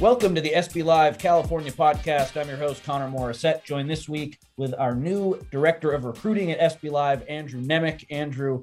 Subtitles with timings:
[0.00, 2.40] Welcome to the SB Live California podcast.
[2.40, 6.60] I'm your host, Connor Morissette, joined this week with our new director of recruiting at
[6.80, 8.04] SB Live, Andrew Nemec.
[8.08, 8.62] Andrew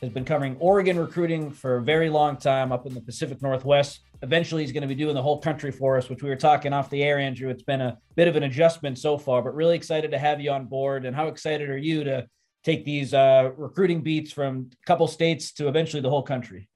[0.00, 4.00] has been covering Oregon recruiting for a very long time up in the Pacific Northwest.
[4.22, 6.72] Eventually, he's going to be doing the whole country for us, which we were talking
[6.72, 7.50] off the air, Andrew.
[7.50, 10.50] It's been a bit of an adjustment so far, but really excited to have you
[10.50, 11.04] on board.
[11.04, 12.26] And how excited are you to
[12.64, 16.70] take these uh, recruiting beats from a couple states to eventually the whole country?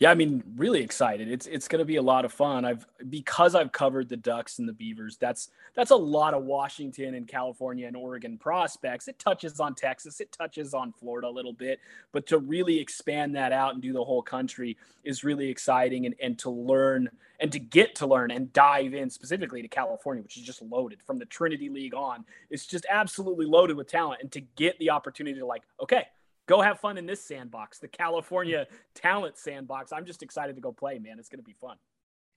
[0.00, 1.30] Yeah, I mean, really excited.
[1.30, 2.64] It's it's going to be a lot of fun.
[2.64, 5.18] I've because I've covered the Ducks and the Beavers.
[5.18, 9.08] That's that's a lot of Washington and California and Oregon prospects.
[9.08, 11.80] It touches on Texas, it touches on Florida a little bit,
[12.12, 16.14] but to really expand that out and do the whole country is really exciting and
[16.22, 20.38] and to learn and to get to learn and dive in specifically to California, which
[20.38, 22.24] is just loaded from the Trinity League on.
[22.48, 26.06] It's just absolutely loaded with talent and to get the opportunity to like, okay,
[26.50, 29.92] go have fun in this sandbox, the California talent sandbox.
[29.92, 31.18] I'm just excited to go play, man.
[31.20, 31.76] It's going to be fun.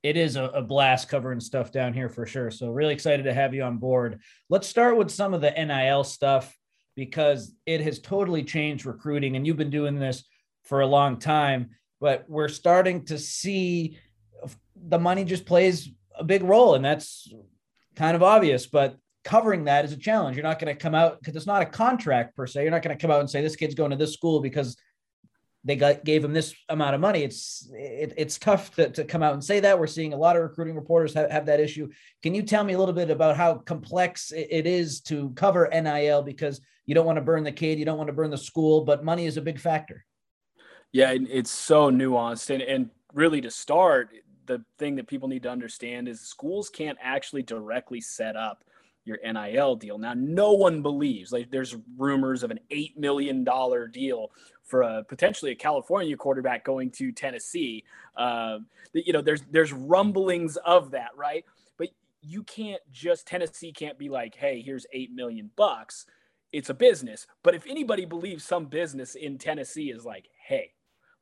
[0.03, 2.51] It is a, a, blast covering stuff down here for sure.
[2.51, 4.19] So, really excited to have you on board.
[4.49, 6.55] Let's start with some of the NIL stuff
[6.95, 10.23] because it has totally changed recruiting, and you've been doing this
[10.63, 11.71] for a long time.
[11.99, 13.97] But we're starting to see
[14.75, 17.33] the money just plays a big role, and that's
[17.95, 18.67] kind of obvious.
[18.67, 20.35] But covering that is a challenge.
[20.35, 22.63] You're not going to come out because it's not a contract per se.
[22.63, 24.77] You're not going to come out and say this kid's going to this school because
[25.65, 27.23] they got gave him this amount of money.
[27.23, 29.79] It's it, it's tough to, to come out and say that.
[29.79, 31.89] We're seeing a lot of recruiting reporters have, have that issue.
[32.21, 36.21] Can you tell me a little bit about how complex it is to cover NIL
[36.21, 38.83] because you don't want to burn the kid, you don't want to burn the school,
[38.83, 40.05] but money is a big factor.
[40.91, 44.09] Yeah, it's so nuanced and and really to start,
[44.45, 48.63] the thing that people need to understand is schools can't actually directly set up
[49.05, 49.97] your NIL deal.
[49.97, 54.31] Now, no one believes like there's rumors of an eight million dollar deal
[54.63, 57.83] for a potentially a California quarterback going to Tennessee.
[58.15, 58.59] Uh,
[58.93, 61.43] you know, there's there's rumblings of that, right?
[61.77, 61.89] But
[62.21, 66.05] you can't just Tennessee can't be like, hey, here's eight million bucks.
[66.51, 67.27] It's a business.
[67.43, 70.71] But if anybody believes some business in Tennessee is like, hey,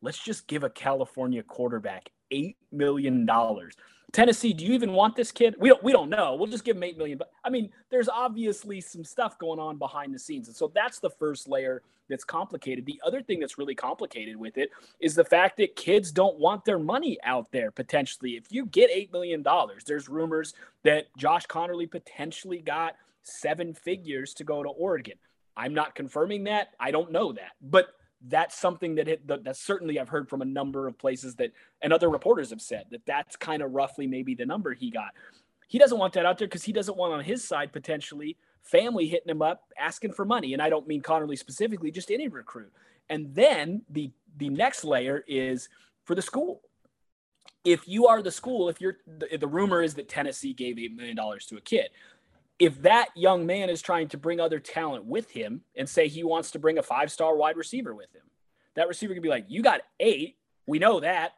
[0.01, 3.75] let's just give a California quarterback eight million dollars
[4.11, 5.55] Tennessee, do you even want this kid?
[5.57, 6.35] We don't we don't know.
[6.35, 7.17] We'll just give him eight million.
[7.17, 10.47] But I mean, there's obviously some stuff going on behind the scenes.
[10.47, 12.85] And so that's the first layer that's complicated.
[12.85, 16.65] The other thing that's really complicated with it is the fact that kids don't want
[16.65, 18.31] their money out there potentially.
[18.31, 24.33] If you get eight million dollars, there's rumors that Josh Conerly potentially got seven figures
[24.35, 25.15] to go to Oregon.
[25.55, 26.69] I'm not confirming that.
[26.79, 27.51] I don't know that.
[27.61, 27.87] But
[28.27, 31.51] that's something that, it, that, certainly I've heard from a number of places that
[31.81, 35.11] and other reporters have said that that's kind of roughly maybe the number he got.
[35.67, 39.07] He doesn't want that out there because he doesn't want on his side potentially family
[39.07, 40.53] hitting him up asking for money.
[40.53, 42.71] And I don't mean Conerly specifically, just any recruit.
[43.09, 45.67] And then the the next layer is
[46.03, 46.61] for the school.
[47.63, 50.95] If you are the school, if you're the, the rumor is that Tennessee gave eight
[50.95, 51.89] million dollars to a kid,
[52.61, 56.23] if that young man is trying to bring other talent with him and say he
[56.23, 58.21] wants to bring a five star wide receiver with him,
[58.75, 60.37] that receiver could be like, You got eight.
[60.67, 61.31] We know that.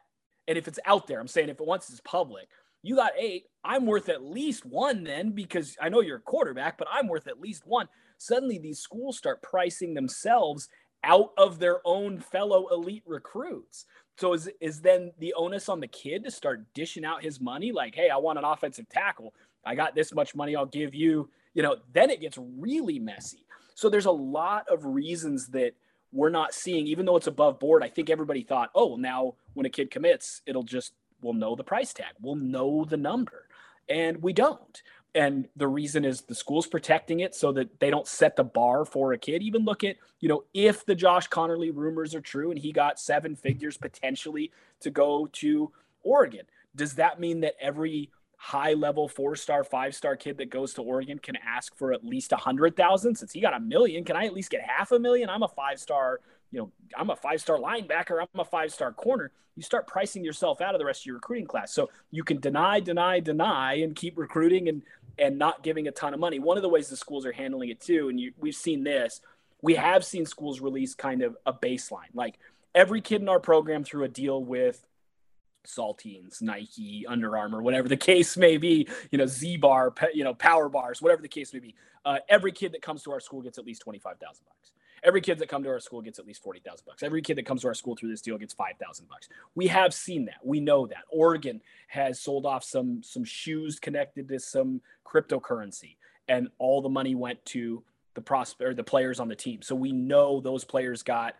[0.46, 2.48] And if it's out there, I'm saying if it once it's public,
[2.82, 3.44] you got eight.
[3.64, 7.26] I'm worth at least one then because I know you're a quarterback, but I'm worth
[7.26, 7.88] at least one.
[8.18, 10.68] Suddenly, these schools start pricing themselves
[11.02, 13.86] out of their own fellow elite recruits.
[14.18, 17.72] So is is then the onus on the kid to start dishing out his money?
[17.72, 19.32] Like, hey, I want an offensive tackle.
[19.66, 23.44] I got this much money, I'll give you, you know, then it gets really messy.
[23.74, 25.72] So there's a lot of reasons that
[26.12, 27.82] we're not seeing, even though it's above board.
[27.82, 30.92] I think everybody thought, oh, well, now when a kid commits, it'll just,
[31.22, 33.48] we'll know the price tag, we'll know the number.
[33.88, 34.82] And we don't.
[35.14, 38.84] And the reason is the school's protecting it so that they don't set the bar
[38.84, 39.42] for a kid.
[39.42, 42.98] Even look at, you know, if the Josh Conerly rumors are true and he got
[42.98, 45.70] seven figures potentially to go to
[46.02, 48.10] Oregon, does that mean that every
[48.44, 52.04] high level four star, five star kid that goes to Oregon can ask for at
[52.04, 53.14] least a hundred thousand.
[53.14, 55.30] Since he got a million, can I at least get half a million?
[55.30, 56.20] I'm a five star,
[56.50, 58.20] you know, I'm a five star linebacker.
[58.20, 59.32] I'm a five star corner.
[59.56, 61.72] You start pricing yourself out of the rest of your recruiting class.
[61.72, 64.82] So you can deny, deny, deny, and keep recruiting and
[65.18, 66.38] and not giving a ton of money.
[66.38, 69.22] One of the ways the schools are handling it too, and you, we've seen this.
[69.62, 72.38] We have seen schools release kind of a baseline, like
[72.74, 74.84] every kid in our program through a deal with
[75.66, 80.34] saltines, Nike, Under Armour, whatever the case may be, you know, Z bar, you know,
[80.34, 81.74] power bars, whatever the case may be.
[82.04, 84.72] Uh, every kid that comes to our school gets at least 25,000 bucks.
[85.02, 87.02] Every kid that comes to our school gets at least 40,000 bucks.
[87.02, 89.28] Every kid that comes to our school through this deal gets 5,000 bucks.
[89.54, 90.38] We have seen that.
[90.42, 91.04] We know that.
[91.10, 95.96] Oregon has sold off some some shoes connected to some cryptocurrency
[96.28, 97.82] and all the money went to
[98.14, 99.60] the prosper the players on the team.
[99.62, 101.34] So we know those players got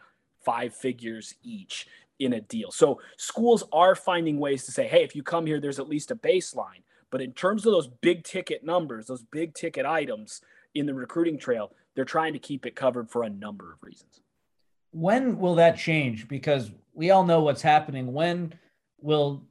[0.44, 1.86] five figures each
[2.18, 2.70] in a deal.
[2.70, 6.10] So schools are finding ways to say, hey, if you come here, there's at least
[6.10, 6.82] a baseline.
[7.10, 10.40] But in terms of those big ticket numbers, those big ticket items
[10.74, 14.20] in the recruiting trail, they're trying to keep it covered for a number of reasons.
[14.90, 16.28] When will that change?
[16.28, 18.12] Because we all know what's happening.
[18.12, 18.54] When
[19.00, 19.42] will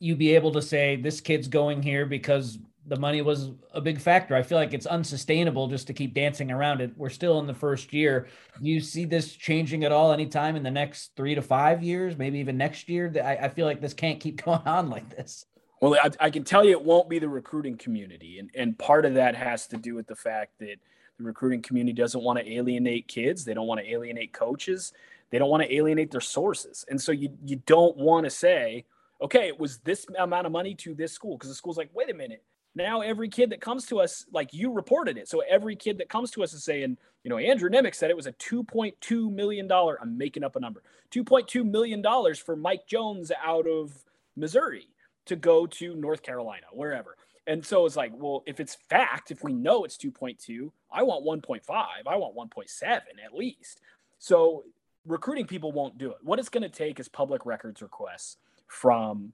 [0.00, 2.58] you be able to say this kid's going here because
[2.88, 4.34] the money was a big factor.
[4.34, 6.92] I feel like it's unsustainable just to keep dancing around it.
[6.96, 8.28] We're still in the first year.
[8.62, 12.16] Do you see this changing at all anytime in the next three to five years,
[12.16, 13.12] maybe even next year?
[13.22, 15.44] I, I feel like this can't keep going on like this.
[15.80, 18.38] Well, I, I, can tell you it won't be the recruiting community.
[18.40, 20.76] And, and part of that has to do with the fact that
[21.18, 23.44] the recruiting community doesn't want to alienate kids.
[23.44, 24.92] They don't want to alienate coaches.
[25.30, 26.84] They don't want to alienate their sources.
[26.88, 28.86] And so you, you don't want to say,
[29.20, 32.10] okay, it was this amount of money to this school because the school's like, wait
[32.10, 32.42] a minute,
[32.74, 35.28] now every kid that comes to us, like you reported it.
[35.28, 38.16] So every kid that comes to us is saying, you know, Andrew Nemec said it
[38.16, 42.02] was a $2.2 million, I'm making up a number, $2.2 million
[42.34, 44.04] for Mike Jones out of
[44.36, 44.88] Missouri
[45.26, 47.16] to go to North Carolina, wherever.
[47.46, 51.24] And so it's like, well, if it's fact, if we know it's 2.2, I want
[51.24, 52.84] 1.5, I want 1.7
[53.24, 53.80] at least.
[54.18, 54.64] So
[55.06, 56.18] recruiting people won't do it.
[56.22, 58.36] What it's going to take is public records requests
[58.66, 59.32] from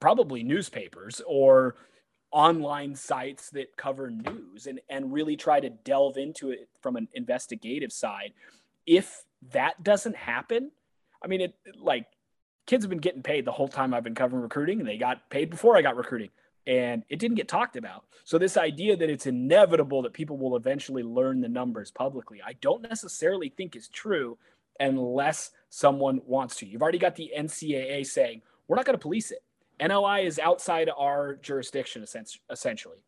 [0.00, 1.76] probably newspapers or
[2.34, 7.06] online sites that cover news and, and really try to delve into it from an
[7.14, 8.32] investigative side.
[8.86, 10.72] If that doesn't happen,
[11.22, 12.06] I mean, it like
[12.66, 15.30] kids have been getting paid the whole time I've been covering recruiting, and they got
[15.30, 16.30] paid before I got recruiting,
[16.66, 18.04] and it didn't get talked about.
[18.24, 22.54] So, this idea that it's inevitable that people will eventually learn the numbers publicly, I
[22.54, 24.38] don't necessarily think is true
[24.80, 26.66] unless someone wants to.
[26.66, 29.43] You've already got the NCAA saying, we're not going to police it.
[29.80, 32.04] NLI is outside our jurisdiction,
[32.50, 32.98] essentially.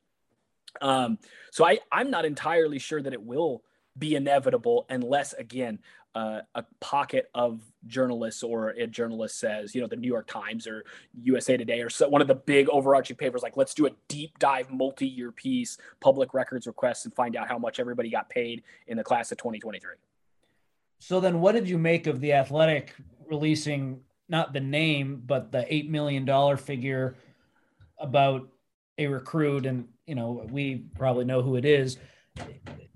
[0.80, 1.18] Um,
[1.50, 3.62] so I, I'm not entirely sure that it will
[3.98, 5.78] be inevitable unless, again,
[6.14, 10.66] uh, a pocket of journalists or a journalist says, you know, the New York Times
[10.66, 10.84] or
[11.22, 14.38] USA Today or so, one of the big overarching papers, like, let's do a deep
[14.38, 18.62] dive multi year piece, public records requests, and find out how much everybody got paid
[18.86, 19.96] in the class of 2023.
[20.98, 22.94] So then, what did you make of the athletic
[23.28, 27.16] releasing not the name, but the eight million dollar figure
[27.98, 28.48] about
[28.98, 31.98] a recruit, and you know we probably know who it is.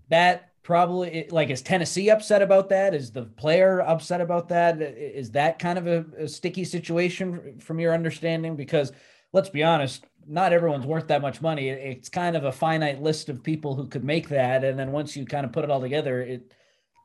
[0.09, 2.95] That probably like is Tennessee upset about that?
[2.95, 4.81] Is the player upset about that?
[4.81, 8.57] Is that kind of a, a sticky situation from your understanding?
[8.57, 8.93] Because
[9.33, 11.69] let's be honest, not everyone's worth that much money.
[11.69, 15.17] It's kind of a finite list of people who could make that, and then once
[15.17, 16.53] you kind of put it all together, it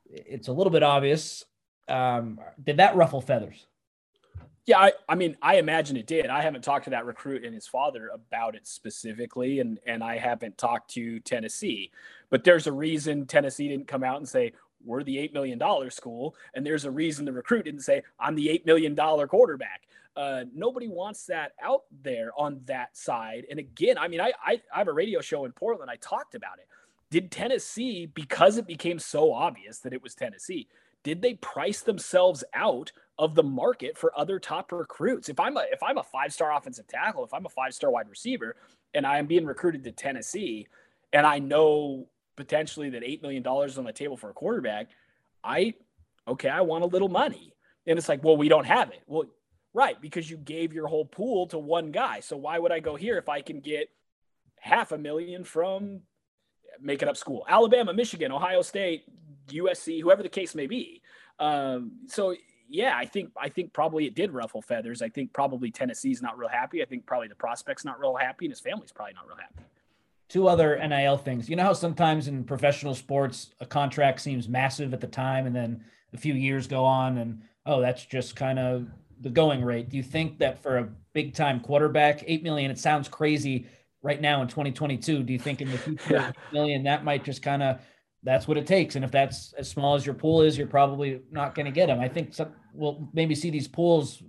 [0.08, 1.44] it's a little bit obvious.
[1.88, 3.66] Um, did that ruffle feathers?
[4.66, 6.28] Yeah, I, I mean, I imagine it did.
[6.28, 10.20] I haven't talked to that recruit and his father about it specifically, and and I
[10.20, 11.92] haven't talked to Tennessee.
[12.32, 14.54] But there's a reason Tennessee didn't come out and say
[14.86, 18.38] we're the eight million dollar school, and there's a reason the recruit didn't say I'm
[18.38, 19.84] the eight million dollar quarterback.
[20.16, 23.46] Uh, nobody wants that out there on that side.
[23.52, 25.92] And again, I mean, I, I I have a radio show in Portland.
[25.92, 26.70] I talked about it.
[27.12, 30.70] Did Tennessee, because it became so obvious that it was Tennessee,
[31.04, 35.30] did they price themselves out of the market for other top recruits?
[35.30, 37.92] If I'm a if I'm a five star offensive tackle, if I'm a five star
[37.92, 38.56] wide receiver,
[38.94, 40.68] and I am being recruited to Tennessee,
[41.14, 44.90] and I know potentially that eight million dollars on the table for a quarterback,
[45.44, 45.76] I
[46.28, 47.54] okay, I want a little money.
[47.88, 49.04] And it's like, well, we don't have it.
[49.06, 49.26] Well,
[49.74, 52.20] right, because you gave your whole pool to one guy.
[52.20, 53.90] So why would I go here if I can get
[54.60, 56.02] half a million from
[56.82, 59.04] making up school, Alabama, Michigan, Ohio State,
[59.50, 61.02] USC, whoever the case may be.
[61.40, 62.36] Um, so
[62.70, 65.02] yeah, I think I think probably it did ruffle feathers.
[65.02, 66.82] I think probably Tennessee's not real happy.
[66.82, 69.66] I think probably the prospect's not real happy, and his family's probably not real happy.
[70.28, 71.50] Two other NIL things.
[71.50, 75.56] You know how sometimes in professional sports a contract seems massive at the time, and
[75.56, 78.88] then a few years go on, and oh, that's just kind of
[79.22, 79.90] the going rate.
[79.90, 82.72] Do you think that for a big time quarterback, eight million?
[82.72, 83.68] It sounds crazy
[84.02, 85.24] right now in 2022.
[85.24, 86.32] Do you think in the future, yeah.
[86.52, 87.80] million that might just kind of
[88.26, 88.96] that's what it takes.
[88.96, 91.86] And if that's as small as your pool is, you're probably not going to get
[91.88, 92.00] them.
[92.00, 94.22] I think some, we'll maybe see these pools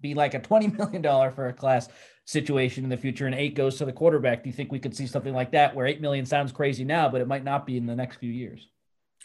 [0.00, 1.88] be like a $20 million for a class
[2.26, 4.44] situation in the future and eight goes to the quarterback.
[4.44, 7.08] Do you think we could see something like that where 8 million sounds crazy now,
[7.08, 8.68] but it might not be in the next few years?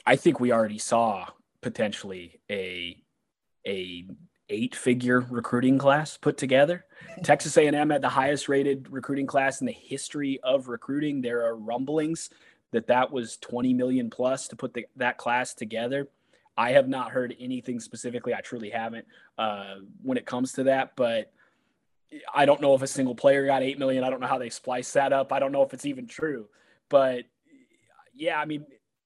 [0.05, 1.27] I think we already saw
[1.61, 2.97] potentially a,
[3.67, 4.05] a
[4.49, 6.85] eight figure recruiting class put together.
[7.23, 11.21] Texas A&M had the highest rated recruiting class in the history of recruiting.
[11.21, 12.29] There are rumblings
[12.73, 16.09] that that was 20 million plus to put the, that class together.
[16.57, 18.33] I have not heard anything specifically.
[18.33, 21.31] I truly haven't uh, when it comes to that, but
[22.33, 24.03] I don't know if a single player got 8 million.
[24.03, 25.31] I don't know how they splice that up.
[25.31, 26.47] I don't know if it's even true,
[26.89, 27.23] but
[28.13, 28.65] yeah, I mean,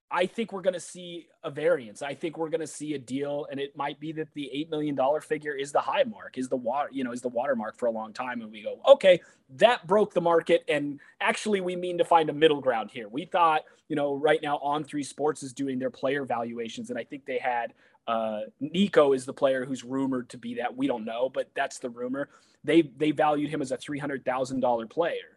[0.09, 2.01] I think we're going to see a variance.
[2.01, 4.69] I think we're going to see a deal, and it might be that the eight
[4.69, 7.77] million dollar figure is the high mark, is the water, you know, is the watermark
[7.77, 9.19] for a long time, and we go, okay,
[9.55, 13.09] that broke the market, and actually, we mean to find a middle ground here.
[13.09, 17.03] We thought, you know, right now On3 sports is doing their player valuations, and I
[17.03, 17.73] think they had
[18.07, 20.75] uh, Nico is the player who's rumored to be that.
[20.75, 22.29] We don't know, but that's the rumor.
[22.63, 25.37] They they valued him as a three hundred thousand dollar player.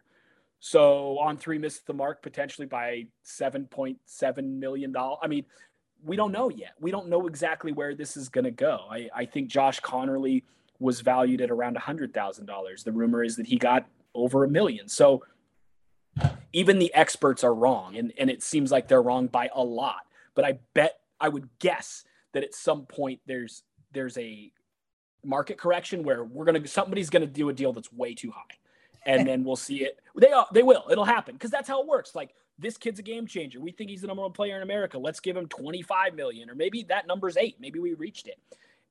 [0.63, 5.17] So On3 missed the mark potentially by seven point seven million dollars.
[5.23, 5.43] I mean,
[6.03, 6.73] we don't know yet.
[6.79, 8.85] We don't know exactly where this is going to go.
[8.89, 10.43] I, I think Josh Conerly
[10.79, 12.83] was valued at around a hundred thousand dollars.
[12.83, 14.87] The rumor is that he got over a million.
[14.87, 15.23] So
[16.53, 20.05] even the experts are wrong, and and it seems like they're wrong by a lot.
[20.35, 23.63] But I bet I would guess that at some point there's
[23.93, 24.51] there's a
[25.25, 28.57] market correction where we're gonna somebody's gonna do a deal that's way too high
[29.05, 29.99] and then we'll see it.
[30.15, 30.85] They are, they will.
[30.91, 32.15] It'll happen because that's how it works.
[32.15, 33.59] Like this kid's a game changer.
[33.59, 34.97] We think he's the number one player in America.
[34.97, 37.55] Let's give him 25 million, or maybe that number's eight.
[37.59, 38.39] Maybe we reached it,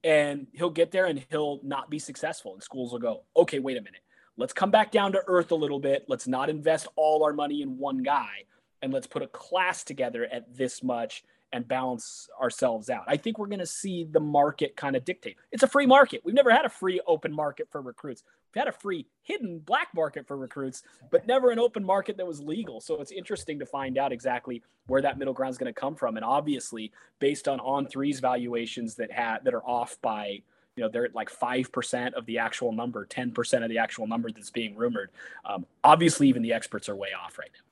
[0.03, 2.55] and he'll get there and he'll not be successful.
[2.55, 4.01] And schools will go, okay, wait a minute.
[4.37, 6.05] Let's come back down to earth a little bit.
[6.09, 8.45] Let's not invest all our money in one guy,
[8.83, 13.05] and let's put a class together at this much and balance ourselves out.
[13.07, 15.37] I think we're going to see the market kind of dictate.
[15.51, 16.23] It's a free market.
[16.25, 18.23] We've never had a free open market for recruits.
[18.55, 22.27] We've had a free hidden black market for recruits, but never an open market that
[22.27, 22.81] was legal.
[22.81, 25.95] So it's interesting to find out exactly where that middle ground is going to come
[25.95, 26.17] from.
[26.17, 30.43] And obviously, based on On3's valuations that had that are off by
[30.77, 34.31] you know they're at like 5% of the actual number 10% of the actual number
[34.31, 35.11] that's being rumored
[35.45, 37.70] um, obviously even the experts are way off right now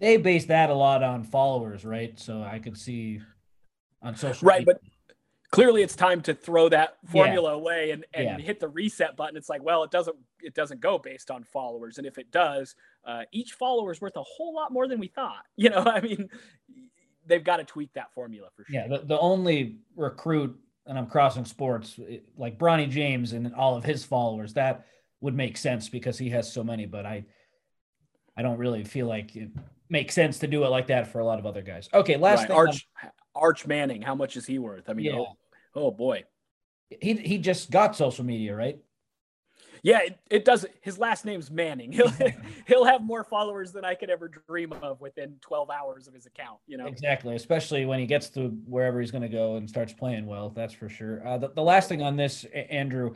[0.00, 2.18] they base that a lot on followers, right?
[2.18, 3.20] So I could see
[4.02, 4.74] on social right, media.
[4.74, 4.82] but
[5.54, 7.56] clearly it's time to throw that formula yeah.
[7.56, 8.38] away and, and yeah.
[8.38, 9.36] hit the reset button.
[9.36, 12.74] It's like, well, it doesn't it doesn't go based on followers, and if it does,
[13.04, 15.44] uh, each follower is worth a whole lot more than we thought.
[15.56, 16.28] You know, I mean,
[17.26, 18.74] they've got to tweak that formula for sure.
[18.74, 21.98] Yeah, the, the only recruit, and I'm crossing sports
[22.36, 24.52] like Bronny James and all of his followers.
[24.54, 24.86] That
[25.20, 27.24] would make sense because he has so many, but I.
[28.36, 29.50] I don't really feel like it,
[29.88, 31.88] makes sense to do it like that for a lot of other guys.
[31.92, 32.48] Okay, last right.
[32.48, 32.56] thing.
[32.56, 32.88] Arch,
[33.34, 34.88] Arch Manning, how much is he worth?
[34.88, 35.18] I mean, yeah.
[35.18, 35.36] oh,
[35.74, 36.24] oh boy.
[37.00, 38.78] He he just got social media, right?
[39.82, 40.64] Yeah, it, it does.
[40.80, 41.92] His last name's Manning.
[41.92, 42.12] He'll
[42.66, 46.26] he'll have more followers than I could ever dream of within 12 hours of his
[46.26, 46.58] account.
[46.66, 49.92] You know exactly, especially when he gets to wherever he's going to go and starts
[49.92, 50.50] playing well.
[50.50, 51.26] That's for sure.
[51.26, 53.14] Uh, the, the last thing on this, Andrew,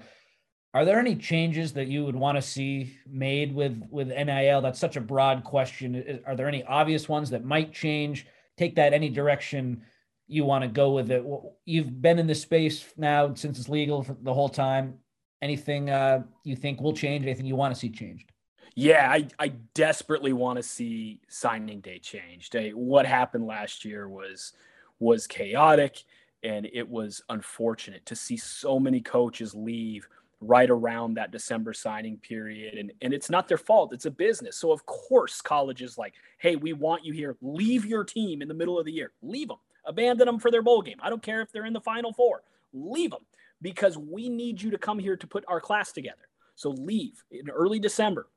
[0.75, 4.61] are there any changes that you would want to see made with with NIL?
[4.61, 6.21] That's such a broad question.
[6.27, 8.27] Are there any obvious ones that might change?
[8.57, 9.83] Take that any direction
[10.27, 11.25] you want to go with it.
[11.65, 14.99] You've been in this space now since it's legal the whole time.
[15.41, 17.25] Anything uh, you think will change?
[17.25, 18.31] Anything you want to see changed?
[18.75, 22.55] Yeah, I, I desperately want to see signing day changed.
[22.75, 24.53] What happened last year was
[25.01, 26.05] was chaotic,
[26.43, 30.07] and it was unfortunate to see so many coaches leave
[30.40, 32.75] right around that December signing period.
[32.75, 34.57] And, and it's not their fault, it's a business.
[34.57, 37.37] So, of course, colleges like, hey, we want you here.
[37.42, 39.12] Leave your team in the middle of the year.
[39.23, 39.59] Leave them.
[39.85, 40.99] Abandon them for their bowl game.
[41.00, 42.42] I don't care if they're in the final four.
[42.73, 43.25] Leave them
[43.62, 46.28] because we need you to come here to put our class together.
[46.54, 48.28] So, leave in early December.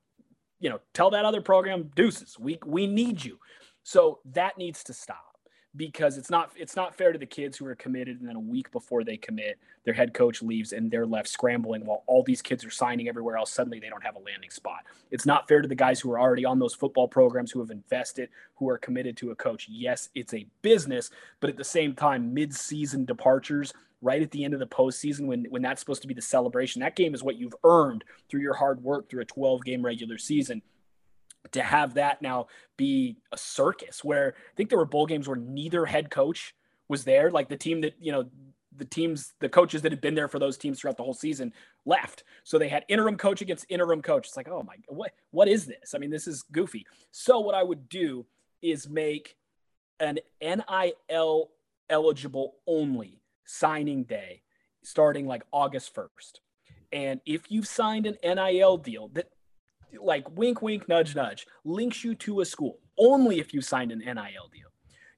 [0.60, 2.38] You know, tell that other program, deuces.
[2.38, 3.38] We, we need you.
[3.82, 5.31] So, that needs to stop
[5.76, 8.40] because it's not it's not fair to the kids who are committed and then a
[8.40, 12.42] week before they commit their head coach leaves and they're left scrambling while all these
[12.42, 14.84] kids are signing everywhere else suddenly they don't have a landing spot.
[15.10, 17.70] It's not fair to the guys who are already on those football programs who have
[17.70, 19.66] invested who are committed to a coach.
[19.70, 21.10] Yes it's a business
[21.40, 25.46] but at the same time mid-season departures right at the end of the postseason when
[25.48, 28.54] when that's supposed to be the celebration that game is what you've earned through your
[28.54, 30.60] hard work through a 12 game regular season
[31.50, 32.46] to have that now
[32.76, 36.54] be a circus where I think there were bowl games where neither head coach
[36.88, 37.30] was there.
[37.30, 38.26] Like the team that, you know,
[38.74, 41.52] the teams, the coaches that had been there for those teams throughout the whole season
[41.84, 42.24] left.
[42.44, 44.28] So they had interim coach against interim coach.
[44.28, 45.94] It's like, oh my, what, what is this?
[45.94, 46.86] I mean, this is goofy.
[47.10, 48.24] So what I would do
[48.62, 49.36] is make
[50.00, 51.50] an NIL
[51.90, 54.42] eligible only signing day
[54.82, 56.40] starting like August 1st.
[56.92, 59.30] And if you've signed an NIL deal that
[60.00, 63.98] like wink, wink, nudge, nudge, links you to a school only if you signed an
[63.98, 64.70] NIL deal.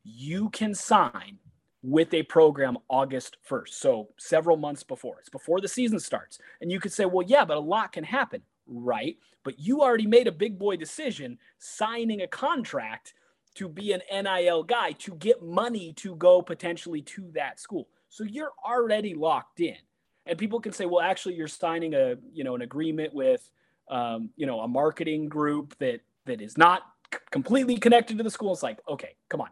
[0.02, 1.38] You can sign
[1.82, 3.68] with a program August 1st.
[3.68, 5.18] So several months before.
[5.20, 6.38] It's before the season starts.
[6.60, 8.42] And you could say, well, yeah, but a lot can happen.
[8.66, 9.18] Right.
[9.44, 13.14] But you already made a big boy decision signing a contract
[13.56, 17.88] to be an NIL guy to get money to go potentially to that school.
[18.08, 19.76] So you're already locked in.
[20.26, 23.50] And people can say, well, actually, you're signing a, you know, an agreement with
[23.88, 28.30] um, you know, a marketing group that that is not c- completely connected to the
[28.30, 28.52] school.
[28.52, 29.50] It's like, okay, come on.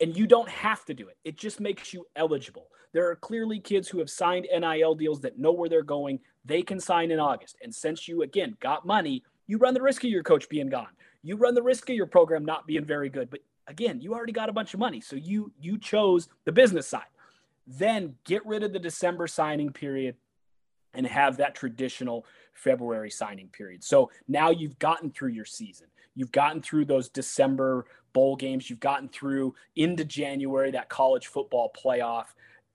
[0.00, 1.16] And you don't have to do it.
[1.24, 2.68] It just makes you eligible.
[2.92, 6.20] There are clearly kids who have signed NIL deals that know where they're going.
[6.44, 7.56] They can sign in August.
[7.62, 10.88] And since you, again, got money, you run the risk of your coach being gone.
[11.22, 13.28] You run the risk of your program not being very good.
[13.28, 15.00] But again, you already got a bunch of money.
[15.00, 17.02] So you you chose the business side.
[17.66, 20.16] Then get rid of the December signing period
[20.94, 22.24] and have that traditional
[22.58, 23.82] February signing period.
[23.84, 25.86] So now you've gotten through your season.
[26.14, 28.68] You've gotten through those December bowl games.
[28.68, 32.26] You've gotten through into January, that college football playoff.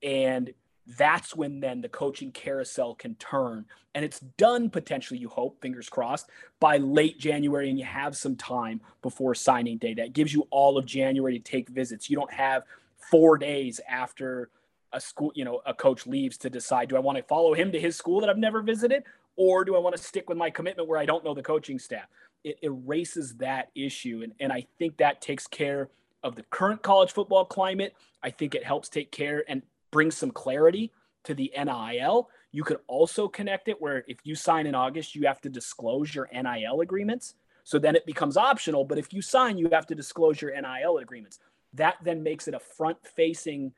[0.02, 0.54] And
[0.98, 3.66] that's when then the coaching carousel can turn.
[3.96, 7.70] And it's done potentially, you hope, fingers crossed, by late January.
[7.70, 9.94] And you have some time before signing day.
[9.94, 12.10] That gives you all of January to take visits.
[12.10, 12.64] You don't have
[12.98, 14.50] four days after
[14.94, 17.72] a school, you know, a coach leaves to decide do I want to follow him
[17.72, 19.04] to his school that I've never visited
[19.36, 21.80] or do I want to stick with my commitment where I don't know the coaching
[21.80, 22.08] staff?
[22.44, 24.22] It erases that issue.
[24.24, 25.90] And, and I think that takes care
[26.24, 27.96] of the current college football climate.
[28.22, 29.62] I think it helps take care and
[29.92, 30.92] bring some clarity
[31.24, 32.30] to the NIL.
[32.52, 36.14] You could also connect it where if you sign in August, you have to disclose
[36.14, 37.36] your NIL agreements.
[37.64, 38.84] So then it becomes optional.
[38.84, 41.40] But if you sign, you have to disclose your NIL agreements.
[41.74, 43.74] That then makes it a front facing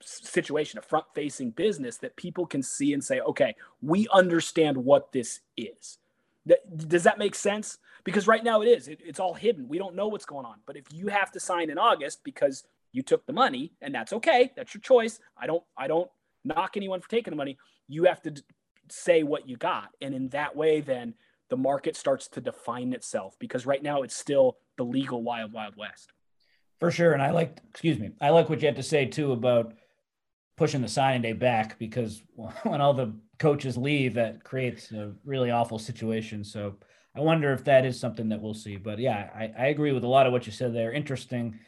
[0.00, 5.12] situation, a front facing business that people can see and say, okay, we understand what
[5.12, 5.98] this is.
[6.76, 7.78] Does that make sense?
[8.04, 8.88] Because right now it is.
[8.88, 9.68] It, it's all hidden.
[9.68, 10.56] We don't know what's going on.
[10.66, 14.12] But if you have to sign in August because you took the money, and that's
[14.14, 15.20] okay, that's your choice.
[15.36, 15.62] I don't.
[15.76, 16.10] I don't
[16.44, 17.58] knock anyone for taking the money.
[17.88, 18.42] You have to d-
[18.88, 21.14] say what you got, and in that way, then
[21.50, 23.36] the market starts to define itself.
[23.38, 26.12] Because right now it's still the legal wild, wild west.
[26.78, 27.58] For sure, and I like.
[27.68, 28.10] Excuse me.
[28.20, 29.74] I like what you had to say too about
[30.60, 32.22] pushing the signing day back because
[32.64, 36.44] when all the coaches leave, that creates a really awful situation.
[36.44, 36.74] So
[37.16, 38.76] I wonder if that is something that we'll see.
[38.76, 40.92] But yeah, I, I agree with a lot of what you said there.
[40.92, 41.58] Interesting.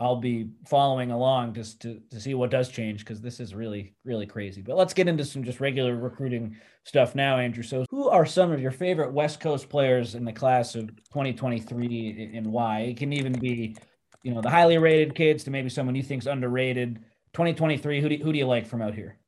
[0.00, 3.94] I'll be following along just to, to see what does change because this is really,
[4.04, 4.60] really crazy.
[4.60, 7.62] But let's get into some just regular recruiting stuff now, Andrew.
[7.62, 12.32] So, who are some of your favorite West Coast players in the class of 2023
[12.34, 12.80] and why?
[12.80, 13.76] It can even be,
[14.24, 16.98] you know, the highly rated kids to maybe someone you think's underrated
[17.36, 19.18] 2023, who do, who do you like from out here?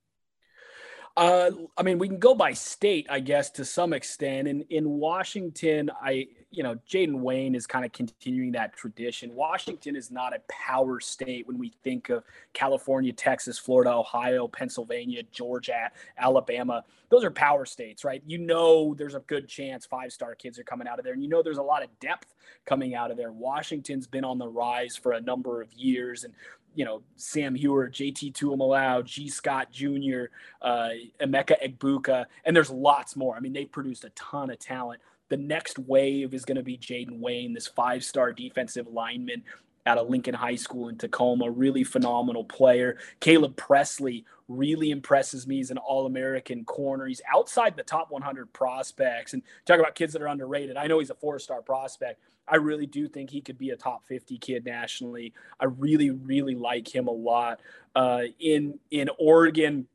[1.15, 4.49] Uh, I mean, we can go by state, I guess, to some extent.
[4.49, 9.35] In in Washington, I you know, Jayden Wayne is kind of continuing that tradition.
[9.35, 12.23] Washington is not a power state when we think of
[12.55, 16.85] California, Texas, Florida, Ohio, Pennsylvania, Georgia, Alabama.
[17.11, 18.23] Those are power states, right?
[18.25, 21.23] You know, there's a good chance five star kids are coming out of there, and
[21.23, 22.33] you know, there's a lot of depth
[22.65, 23.33] coming out of there.
[23.33, 26.33] Washington's been on the rise for a number of years, and
[26.79, 30.27] you know, Sam Huard, JT Tuimoloau, Gee Scott Jr.,
[30.63, 33.35] uh, Emeka Egbuka, and there's lots more.
[33.35, 35.01] I mean, they've produced a ton of talent.
[35.29, 39.43] The next wave is going to be Jayden Wayne, this five star defensive lineman
[39.87, 42.99] out of Lincoln High School in Tacoma, really phenomenal player.
[43.19, 45.57] Caleb Presley really impresses me.
[45.57, 47.07] He's an All American corner.
[47.07, 49.33] He's outside the top 100 prospects.
[49.33, 50.77] And talk about kids that are underrated.
[50.77, 52.21] I know he's a four star prospect.
[52.51, 55.33] I really do think he could be a top 50 kid nationally.
[55.61, 57.61] I really, really like him a lot.
[57.95, 59.87] Uh, in in Oregon,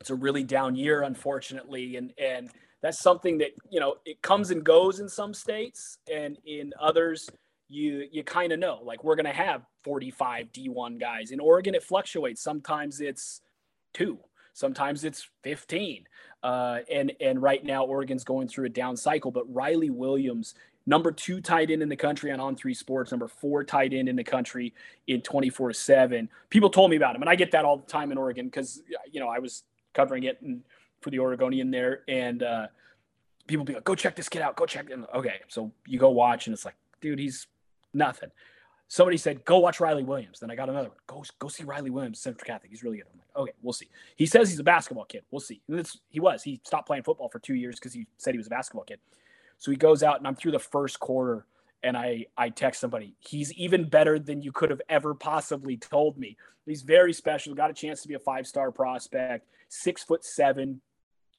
[0.00, 2.50] it's a really down year, unfortunately, and and
[2.82, 7.28] that's something that you know it comes and goes in some states, and in others
[7.70, 11.30] you you kind of know like we're to have 45 D1 guys.
[11.30, 12.42] In Oregon it fluctuates.
[12.42, 13.40] Sometimes it's
[13.94, 14.18] 2,
[14.52, 16.04] sometimes it's 15.
[16.42, 20.54] Uh, and and right now Oregon's going through a down cycle, but Riley Williams
[20.90, 24.16] number two tight end in the country on On3 Sports, number four tight end in
[24.16, 24.74] the country
[25.06, 26.28] in 24 7.
[26.50, 28.82] People told me about him, and I get that all the time in Oregon because,
[29.10, 29.62] you know, I was
[29.94, 30.62] covering it and
[31.00, 32.66] for the Oregonian there, and uh,
[33.46, 34.56] people be like, "Go check this kid out.
[34.56, 37.46] Go check him." Okay, so you go watch, and it's like, dude, he's
[37.94, 38.30] nothing.
[38.88, 40.98] Somebody said, "Go watch Riley Williams." Then I got another one.
[41.06, 42.70] Go go see Riley Williams, Central Catholic.
[42.70, 43.06] He's really good.
[43.12, 43.88] I'm like, okay, we'll see.
[44.16, 45.22] He says he's a basketball kid.
[45.30, 45.62] We'll see.
[46.10, 46.42] He was.
[46.42, 48.98] He stopped playing football for two years because he said he was a basketball kid.
[49.60, 51.46] So he goes out, and I'm through the first quarter,
[51.82, 53.14] and I I text somebody.
[53.20, 56.36] He's even better than you could have ever possibly told me.
[56.66, 57.54] He's very special.
[57.54, 59.46] Got a chance to be a five star prospect.
[59.68, 60.80] Six foot seven,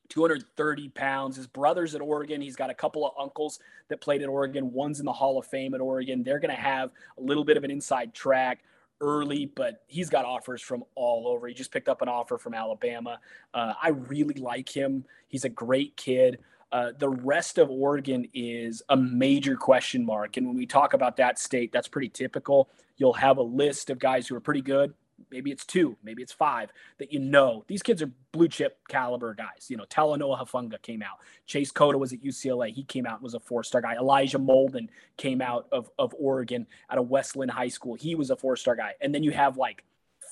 [0.09, 1.35] 230 pounds.
[1.35, 2.41] His brother's at Oregon.
[2.41, 4.71] He's got a couple of uncles that played at Oregon.
[4.71, 6.23] One's in the Hall of Fame at Oregon.
[6.23, 8.63] They're going to have a little bit of an inside track
[9.01, 11.47] early, but he's got offers from all over.
[11.47, 13.19] He just picked up an offer from Alabama.
[13.53, 15.05] Uh, I really like him.
[15.27, 16.39] He's a great kid.
[16.71, 20.37] Uh, the rest of Oregon is a major question mark.
[20.37, 22.69] And when we talk about that state, that's pretty typical.
[22.97, 24.93] You'll have a list of guys who are pretty good,
[25.29, 27.63] maybe it's two, maybe it's five that you know.
[27.67, 29.67] These kids are blue chip caliber guys.
[29.69, 31.17] You know, Talanoa Hufanga came out.
[31.45, 32.73] Chase Cota was at UCLA.
[32.73, 33.95] He came out and was a four star guy.
[33.95, 37.95] Elijah Molden came out of, of Oregon out of West Linn High School.
[37.95, 38.93] He was a four star guy.
[39.01, 39.83] And then you have like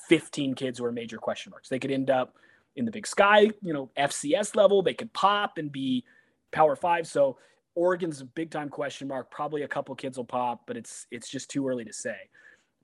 [0.08, 1.68] 15 kids who are major question marks.
[1.68, 2.36] They could end up
[2.76, 4.82] in the big sky, you know, FCS level.
[4.82, 6.04] They could pop and be
[6.52, 7.06] power five.
[7.06, 7.38] So
[7.74, 9.30] Oregon's a big time question mark.
[9.30, 12.16] Probably a couple kids will pop, but it's it's just too early to say.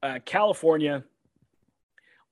[0.03, 1.03] Uh, California,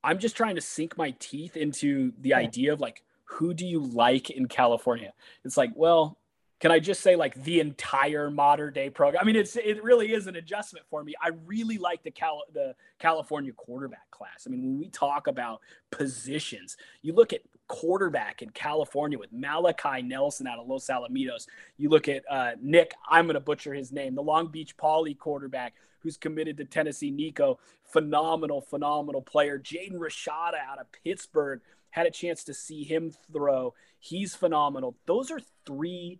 [0.03, 3.79] I'm just trying to sink my teeth into the idea of like who do you
[3.79, 5.11] like in California?
[5.43, 6.17] It's like, well,
[6.59, 9.21] can I just say like the entire Mater Dei program?
[9.21, 11.13] I mean, it's it really is an adjustment for me.
[11.21, 14.45] I really like the Cal the California quarterback class.
[14.47, 20.01] I mean, when we talk about positions, you look at quarterback in California with Malachi
[20.01, 21.47] Nelson out of Los Alamitos.
[21.77, 25.13] You look at uh, Nick, I'm going to butcher his name, the Long Beach Poly
[25.13, 27.09] quarterback who's committed to Tennessee.
[27.09, 29.57] Nico, phenomenal, phenomenal player.
[29.57, 33.73] Jaden Rashada out of Pittsburg had a chance to see him throw.
[33.99, 34.95] He's phenomenal.
[35.07, 36.19] Those are three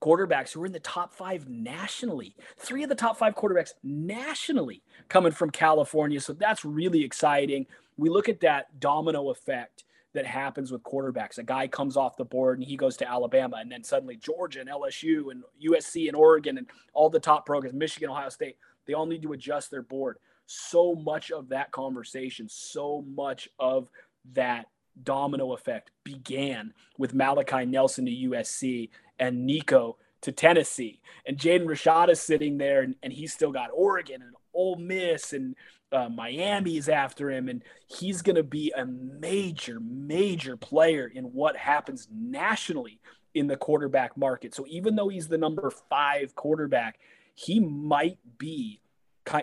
[0.00, 2.36] quarterbacks who are in the top five nationally.
[2.56, 6.20] Three of the top five quarterbacks nationally coming from California.
[6.20, 7.66] So that's really exciting.
[7.96, 9.84] We look at that domino effect
[10.14, 11.38] that happens with quarterbacks.
[11.38, 14.60] A guy comes off the board and he goes to Alabama, and then suddenly Georgia
[14.60, 18.56] and LSU and USC and Oregon and all the top programs, Michigan, Ohio State,
[18.86, 20.18] they all need to adjust their board.
[20.46, 23.90] So much of that conversation, so much of
[24.32, 24.66] that
[25.02, 31.00] domino effect began with Malachi Nelson to USC and Nico to Tennessee.
[31.26, 35.32] And Jaden Rashad is sitting there and, and he's still got Oregon and Ole Miss
[35.32, 35.54] and
[35.92, 41.56] uh, Miami's after him, and he's going to be a major, major player in what
[41.56, 43.00] happens nationally
[43.34, 44.54] in the quarterback market.
[44.54, 46.98] So even though he's the number five quarterback,
[47.34, 48.80] he might be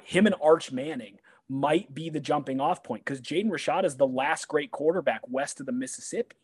[0.03, 4.07] him and Arch Manning might be the jumping off point because Jaden Rashad is the
[4.07, 6.35] last great quarterback west of the Mississippi.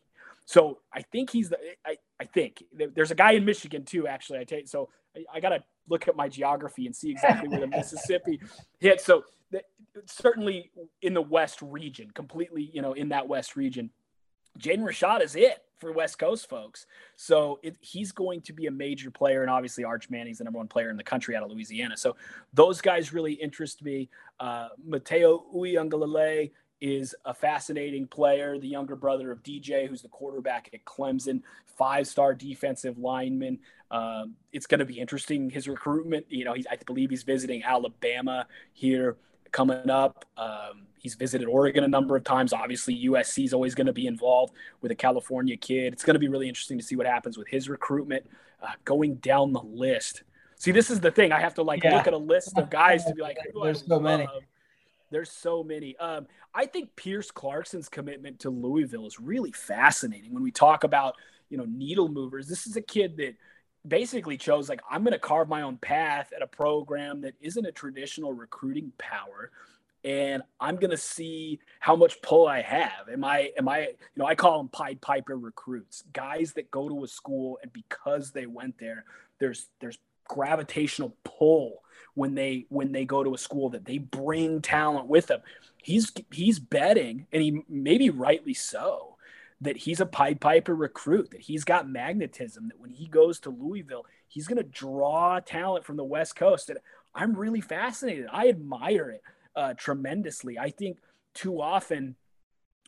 [0.44, 1.58] So I think he's the.
[1.86, 4.06] I, I think there's a guy in Michigan too.
[4.06, 7.48] Actually, I take so I, I got to look at my geography and see exactly
[7.48, 8.40] where the Mississippi
[8.80, 9.00] hit.
[9.00, 9.62] So the,
[10.06, 13.90] certainly in the West region, completely, you know, in that West region,
[14.58, 16.86] Jaden Rashad is it for West Coast folks.
[17.16, 20.58] So it, he's going to be a major player, and obviously Arch Manning's the number
[20.58, 21.96] one player in the country out of Louisiana.
[21.96, 22.16] So
[22.52, 24.08] those guys really interest me.
[24.38, 30.68] Uh, Matayo Uiagalelei is a fascinating player, the younger brother of DJ, who's the quarterback
[30.74, 31.40] at Clemson,
[31.78, 33.60] five-star defensive lineman.
[33.92, 36.26] Um, it's going to be interesting his recruitment.
[36.28, 39.16] You know, I believe he's visiting Alabama here
[39.52, 40.24] coming up.
[40.36, 42.52] Um, he's visited Oregon a number of times.
[42.52, 45.92] Obviously, USC is always going to be involved with a California kid.
[45.92, 48.26] It's going to be really interesting to see what happens with his recruitment
[48.60, 50.24] uh, going down the list.
[50.56, 51.30] See, this is the thing.
[51.30, 51.96] I have to like yeah.
[51.96, 54.26] look at a list of guys to be like, there's so many.
[55.12, 55.96] There's so many.
[55.96, 60.34] Um, I think Pierce Clarkson's commitment to Louisville is really fascinating.
[60.34, 61.14] When we talk about,
[61.48, 63.36] you know, needle movers, this is a kid that
[63.86, 67.66] basically chose like I'm going to carve my own path at a program that isn't
[67.66, 69.50] a traditional recruiting power
[70.04, 73.08] and I'm going to see how much pull I have.
[73.12, 76.88] Am I am I you know I call them Pied Piper recruits, guys that go
[76.88, 79.04] to a school and because they went there
[79.42, 81.82] there's there's gravitational pull
[82.14, 85.40] when they when they go to a school that they bring talent with them.
[85.78, 89.16] He's he's betting, and he maybe rightly so,
[89.60, 93.50] that he's a Pied Piper recruit, that he's got magnetism, that when he goes to
[93.50, 96.70] Louisville, he's going to draw talent from the West Coast.
[96.70, 96.78] And
[97.14, 98.26] I'm really fascinated.
[98.32, 99.22] I admire it
[99.56, 100.58] uh, tremendously.
[100.58, 100.98] I think
[101.34, 102.16] too often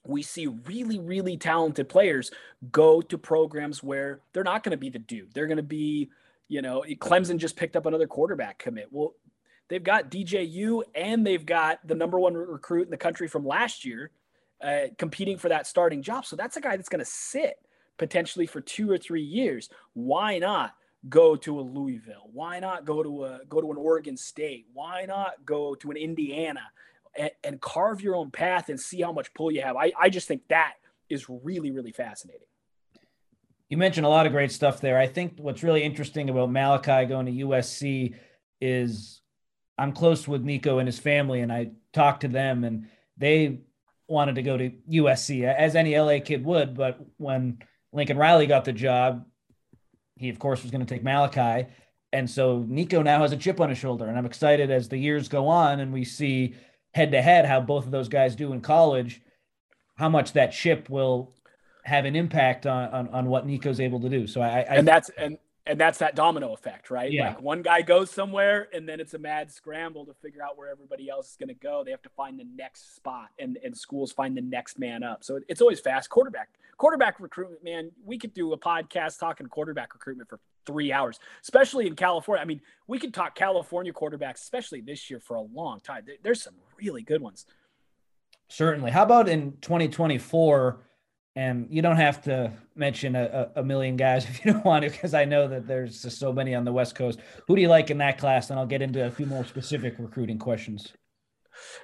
[0.07, 2.31] we see really, really talented players
[2.70, 5.33] go to programs where they're not going to be the dude.
[5.33, 6.11] They're going to be
[6.48, 8.88] you know, Clemson just picked up another quarterback commit.
[8.90, 9.14] Well,
[9.68, 13.85] they've got DJU and they've got the number one recruit in the country from last
[13.85, 14.11] year
[14.62, 16.26] uh, competing for that starting job.
[16.26, 17.57] So that's a guy that's going to sit
[17.98, 19.68] potentially for two or three years.
[19.94, 20.74] Why not
[21.09, 22.30] go to a Louisville?
[22.33, 24.66] Why not go to a go to an Oregon State?
[24.72, 26.62] Why not go to an Indiana
[27.16, 29.76] and, and carve your own path and see how much pull you have?
[29.76, 30.74] I, I just think that
[31.11, 32.46] is really really fascinating
[33.68, 34.98] you mentioned a lot of great stuff there.
[34.98, 38.14] I think what's really interesting about Malachi going to USC
[38.61, 39.20] is
[39.79, 43.61] I'm close with Nico and his family, and I talked to them, and they
[44.07, 46.77] wanted to go to USC as any LA kid would.
[46.77, 47.59] But when
[47.92, 49.24] Lincoln Riley got the job,
[50.16, 51.68] he of course was going to take Malachi,
[52.12, 54.96] and so Nico now has a chip on his shoulder, and I'm excited as the
[54.96, 56.55] years go on and we see
[56.94, 59.20] head to head how both of those guys do in college,
[59.96, 61.35] how much that chip will
[61.85, 64.27] have an impact on, on, on what Nico's able to do.
[64.27, 67.11] So I, I and that's and and that's that domino effect, right?
[67.11, 67.29] Yeah.
[67.29, 70.68] Like one guy goes somewhere and then it's a mad scramble to figure out where
[70.68, 71.83] everybody else is going to go.
[71.83, 75.25] They have to find the next spot and, and schools find the next man up.
[75.25, 76.11] So it's always fast.
[76.11, 81.18] Quarterback, quarterback recruitment, man, we could do a podcast talking quarterback recruitment for three hours,
[81.42, 82.42] especially in California.
[82.42, 86.05] I mean, we could talk California quarterbacks, especially this year for a long time.
[86.23, 87.47] There's some really good ones.
[88.49, 88.90] Certainly.
[88.90, 90.79] How about in 2024?
[91.37, 94.90] And you don't have to mention a, a, million guys if you don't want to,
[94.90, 97.18] because I know that there's just so many on the West Coast.
[97.49, 98.51] Who do you like in that class?
[98.51, 100.92] And I'll get into a few more specific recruiting questions.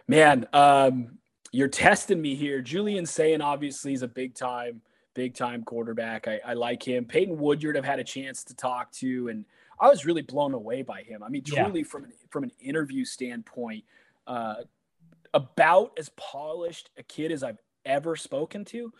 [0.06, 1.18] Man, um,
[1.52, 2.60] you're testing me here.
[2.60, 4.82] Julian Sayin obviously is a big time,
[5.14, 6.28] big time quarterback.
[6.28, 7.04] I, I like him.
[7.04, 9.44] Peyton Woodyard, I've had a chance to talk to, and
[9.80, 11.24] I was really blown away by him.
[11.24, 11.86] I mean, truly yeah.
[11.86, 13.84] from an, from an interview standpoint,
[14.28, 14.56] uh,
[15.34, 18.92] about as polished a kid as I've ever spoken to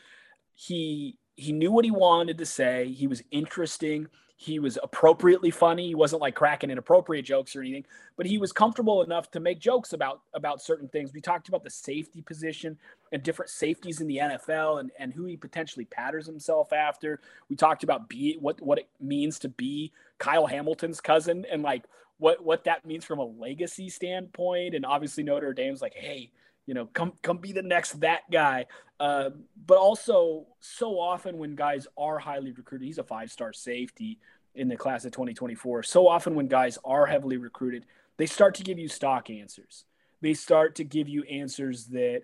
[0.55, 2.93] he he knew what he wanted to say.
[2.93, 4.09] He was interesting.
[4.37, 5.89] He was appropriately funny.
[5.89, 7.85] He wasn't like cracking inappropriate jokes or anything,
[8.17, 11.13] but he was comfortable enough to make jokes about about certain things.
[11.13, 12.79] We talked about the safety position
[13.13, 17.21] and different safeties in the NFL and, and who he potentially patterns himself after.
[17.51, 21.85] We talked about be what what it means to be Kyle Hamilton's cousin and like
[22.17, 24.75] what what that means from a legacy standpoint.
[24.75, 26.31] And obviously Notre Dame's like, hey,
[26.71, 28.65] you know, come come be the next that guy.
[29.01, 29.31] Uh,
[29.67, 34.21] but also, so often when guys are highly recruited, he's a five star safety
[34.55, 35.83] in the class of 2024.
[35.83, 37.87] So often when guys are heavily recruited,
[38.19, 39.85] they start to give you stock answers.
[40.21, 42.23] They start to give you answers that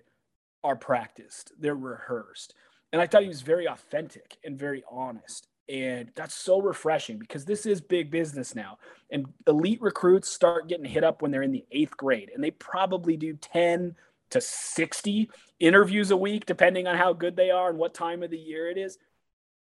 [0.63, 2.53] are practiced, they're rehearsed.
[2.93, 5.49] And I thought he was very authentic and very honest.
[5.67, 8.77] And that's so refreshing because this is big business now.
[9.11, 12.51] And elite recruits start getting hit up when they're in the eighth grade, and they
[12.51, 13.93] probably do 10
[14.31, 18.31] to 60 interviews a week, depending on how good they are and what time of
[18.31, 18.97] the year it is.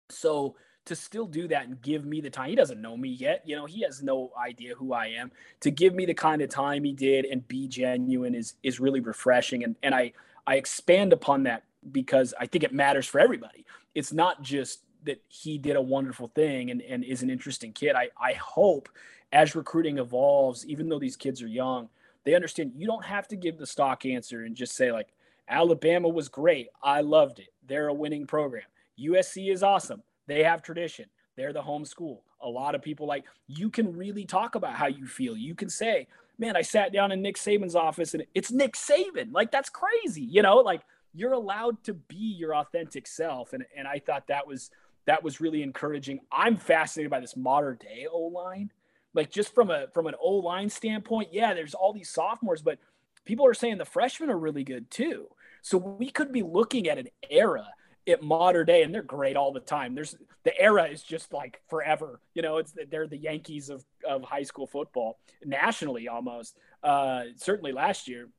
[0.09, 3.43] So to still do that and give me the time, he doesn't know me yet.
[3.45, 5.31] You know, he has no idea who I am.
[5.61, 8.99] To give me the kind of time he did and be genuine is is really
[8.99, 9.63] refreshing.
[9.63, 10.13] And and I
[10.47, 13.65] I expand upon that because I think it matters for everybody.
[13.93, 17.95] It's not just that he did a wonderful thing and, and is an interesting kid.
[17.95, 18.89] I, I hope
[19.31, 21.89] as recruiting evolves, even though these kids are young,
[22.29, 25.07] they understand you don't have to give the stock answer and just say like
[25.47, 26.67] Alabama was great.
[26.83, 27.49] I loved it.
[27.65, 28.65] They're a winning program.
[28.99, 30.03] USC is awesome.
[30.27, 31.05] They have tradition.
[31.35, 32.23] They're the home school.
[32.41, 35.35] A lot of people like you can really talk about how you feel.
[35.35, 39.31] You can say, "Man, I sat down in Nick Saban's office and it's Nick Saban."
[39.31, 40.21] Like that's crazy.
[40.21, 40.83] You know, like
[41.15, 44.69] you're allowed to be your authentic self and and I thought that was
[45.07, 46.19] that was really encouraging.
[46.31, 48.69] I'm fascinated by this Mater Dei O line
[49.13, 52.79] like just from a from an O line standpoint, yeah, there's all these sophomores, but
[53.25, 55.27] people are saying the freshmen are really good too.
[55.61, 57.67] So we could be looking at an era
[58.07, 59.95] at Mater Dei, and they're great all the time.
[59.95, 62.21] There's the era is just like forever.
[62.33, 66.57] You know, it's they're the Yankees of of high school football nationally almost.
[66.83, 68.29] Uh, certainly last year,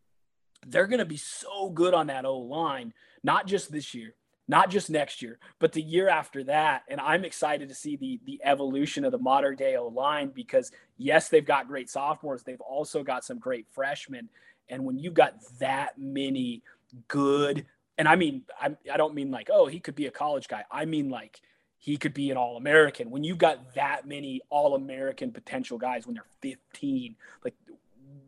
[0.66, 4.14] they're going to be so good on that O line, not just this year,
[4.50, 6.82] not just next year, but the year after that.
[6.88, 10.72] And I'm excited to see the the evolution of the Mater Dei O line because
[10.98, 14.28] yes, they've got great sophomores, they've also got some great freshmen.
[14.68, 16.62] And when you've got that many
[17.06, 17.64] good,
[17.96, 20.64] and I mean, I, I don't mean like, oh, he could be a college guy.
[20.68, 21.40] I mean like
[21.78, 23.08] he could be an All American.
[23.10, 27.54] When you've got that many All American potential guys when they're 15, like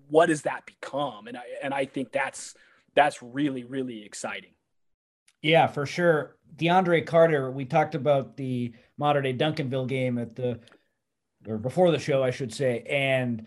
[0.08, 1.26] what does that become?
[1.26, 2.54] And I and I think that's
[2.94, 4.52] that's really really exciting.
[5.42, 6.36] Yeah, for sure.
[6.56, 10.60] DeAndre Carter, we talked about the Mater Dei Duncanville game at the
[11.46, 13.46] or before the show, I should say, and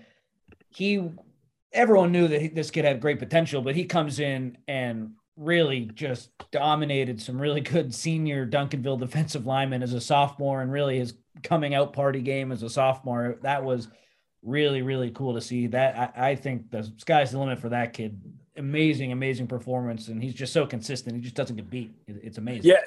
[0.70, 1.10] he
[1.72, 6.30] everyone knew that this kid had great potential, but he comes in and really just
[6.52, 11.76] dominated some really good senior Duncanville defensive linemen as a sophomore and really his coming
[11.76, 13.38] out party game as a sophomore.
[13.42, 13.90] That was
[14.42, 15.68] really, really cool to see.
[15.68, 18.22] That I, I think the sky's the limit for that kid
[18.66, 21.16] amazing, amazing performance, and he's just so consistent.
[21.16, 21.94] He just doesn't get beat.
[22.08, 22.72] It's amazing.
[22.72, 22.82] Yeah,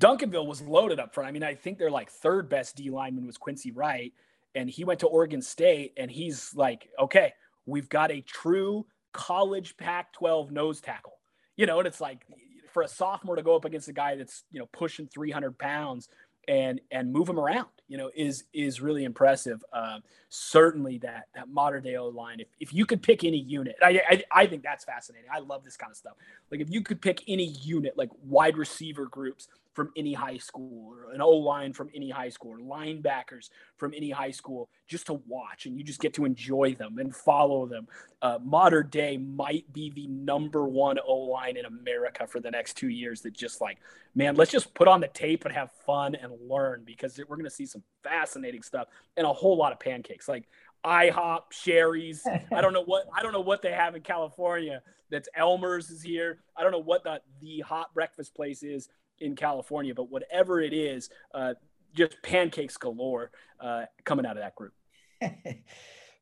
[0.00, 1.28] Duncanville was loaded up front.
[1.28, 4.12] I mean, I think their like third best D lineman was Quincy Wright,
[4.54, 7.32] and he went to Oregon State, and he's like, okay,
[7.66, 11.18] we've got a true college Pac-12 nose tackle.
[11.56, 12.24] You know, and it's like
[12.72, 16.08] for a sophomore to go up against a guy that's you know pushing 300 pounds
[16.46, 19.62] and and move him around you know is is really impressive.
[19.72, 23.76] Uh, certainly that that Mater Dei o line if, if you could pick any unit
[23.80, 25.30] I, I, I think that's fascinating.
[25.32, 26.14] I love this kind of stuff.
[26.50, 30.88] Like if you could pick any unit like wide receiver groups from any high school
[30.88, 35.06] or an O line from any high school or linebackers from any high school just
[35.06, 37.86] to watch and you just get to enjoy them and follow them.
[38.22, 42.74] Uh, Mater Dei might be the number one O line in America for the next
[42.74, 43.78] two years that just like,
[44.14, 47.44] man, let's just put on the tape and have fun and learn because we're going
[47.44, 50.28] to see some fascinating stuff and a whole lot of pancakes.
[50.28, 50.48] Like,
[50.84, 52.26] IHOP, Shari's.
[52.52, 54.82] I don't know what I don't know what they have in California.
[55.10, 56.40] That's Elmer's is here.
[56.56, 58.88] I don't know what the the hot breakfast place is
[59.20, 61.54] in California, but whatever it is, uh,
[61.94, 64.72] just pancakes galore uh, coming out of that group.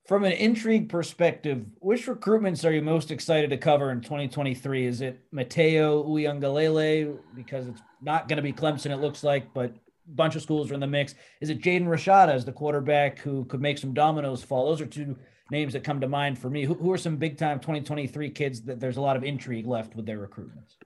[0.06, 4.86] From an intrigue perspective, which recruitments are you most excited to cover in 2023?
[4.86, 9.70] Is it Matayo Uiagalelei because it's not going to be Clemson, it looks like, but
[9.70, 11.14] a bunch of schools are in the mix.
[11.40, 14.66] Is it Jaden Rashada as the quarterback who could make some dominoes fall?
[14.66, 15.16] Those are two
[15.50, 16.64] names that come to mind for me.
[16.64, 19.94] Who, who are some big time 2023 kids that there's a lot of intrigue left
[19.94, 20.76] with their recruitments?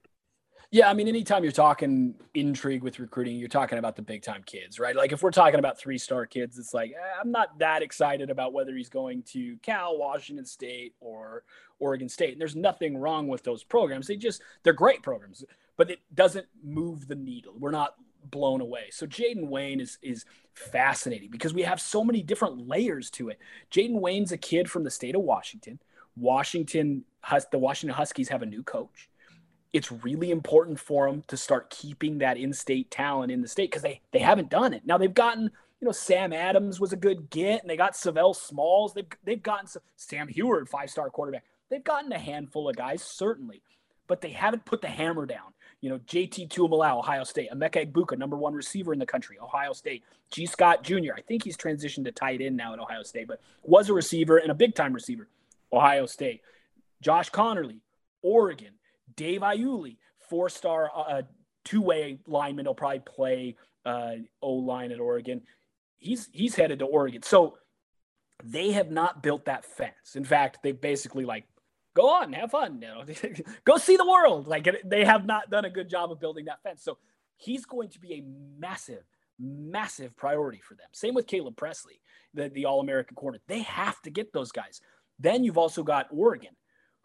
[0.69, 4.43] Yeah, I mean, anytime you're talking intrigue with recruiting, you're talking about the big time
[4.45, 4.95] kids, right?
[4.95, 8.29] Like if we're talking about three star kids, it's like eh, I'm not that excited
[8.29, 11.43] about whether he's going to Cal, Washington State, or
[11.79, 12.33] Oregon State.
[12.33, 14.07] And there's nothing wrong with those programs.
[14.07, 15.45] They just they're great programs,
[15.77, 17.53] but it doesn't move the needle.
[17.57, 17.95] We're not
[18.29, 18.87] blown away.
[18.91, 23.39] So Jayden Wayne is is fascinating because we have so many different layers to it.
[23.71, 25.79] Jayden Wayne's a kid from the state of Washington.
[26.17, 27.05] Washington,
[27.51, 29.07] the Washington Huskies have a new coach
[29.77, 33.83] it's really important for them to start keeping that in-state talent in the state because
[33.83, 34.81] they they haven't done it.
[34.87, 38.35] Now they've gotten, you know, Sam Adams was a good get, and they got Sav'ell
[38.35, 38.95] Smalls.
[38.95, 41.43] They've they've gotten some, Sam Huard, five-star quarterback.
[41.69, 43.61] They've gotten a handful of guys, certainly,
[44.07, 45.53] but they haven't put the hammer down.
[45.81, 49.73] You know, JT Tuimoloau, Ohio State, Emeka Egbuka, number one receiver in the country, Ohio
[49.73, 51.13] State, Gee Scott Jr.
[51.15, 54.37] I think he's transitioned to tight end now at Ohio State, but was a receiver
[54.37, 55.27] and a big time receiver,
[55.71, 56.41] Ohio State.
[56.99, 57.81] Josh Conerly,
[58.23, 58.73] Oregon.
[59.17, 59.97] Dave Iuli,
[60.29, 61.21] four star, uh, uh
[61.65, 65.41] two way lineman, He'll probably play uh, O line at Oregon.
[65.97, 67.23] He's he's headed to Oregon.
[67.23, 67.57] So
[68.43, 70.15] they have not built that fence.
[70.15, 71.45] In fact, they basically like
[71.95, 73.03] go on, have fun, you know,
[73.65, 74.47] go see the world.
[74.47, 76.83] Like they have not done a good job of building that fence.
[76.83, 76.97] So
[77.35, 78.23] he's going to be a
[78.59, 79.03] massive,
[79.39, 80.87] massive priority for them.
[80.91, 81.99] Same with Caleb Presley,
[82.33, 83.39] the, the All American corner.
[83.47, 84.79] They have to get those guys.
[85.19, 86.55] Then you've also got Oregon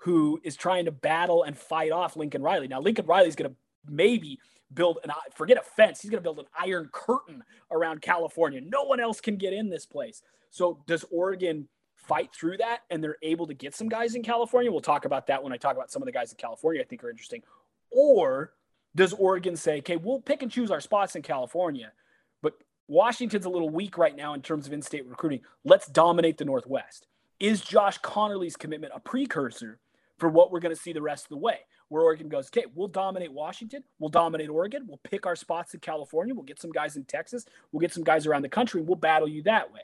[0.02, 2.66] who is trying to battle and fight off Lincoln Riley.
[2.66, 3.56] Now, Lincoln Riley is going to
[3.88, 4.40] maybe
[4.74, 6.00] build an forget a fence.
[6.00, 8.60] He's going to build an iron curtain around California.
[8.60, 10.22] No one else can get in this place.
[10.50, 14.72] So, does Oregon fight through that and they're able to get some guys in California?
[14.72, 16.84] We'll talk about that when I talk about some of the guys in California I
[16.84, 17.42] think are interesting.
[17.92, 18.54] Or
[18.96, 21.92] does Oregon say, okay, we'll pick and choose our spots in California,
[22.42, 22.54] but
[22.88, 25.42] Washington's a little weak right now in terms of in state recruiting.
[25.64, 27.06] Let's dominate the Northwest.
[27.38, 29.78] Is Josh Conerly's commitment a precursor
[30.22, 31.58] for what we're going to see the rest of the way.
[31.88, 35.80] Where Oregon goes, okay, we'll dominate Washington, we'll dominate Oregon, we'll pick our spots in
[35.80, 38.88] California, we'll get some guys in Texas, we'll get some guys around the country, and
[38.88, 39.80] we'll battle you that way.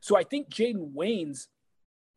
[0.00, 1.48] So I think Jayden Wayne's,